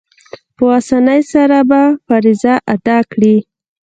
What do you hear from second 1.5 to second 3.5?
به فریضه ادا کړي.